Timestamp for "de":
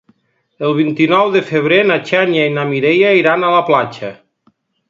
1.35-1.43